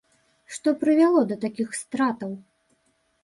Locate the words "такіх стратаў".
1.45-2.31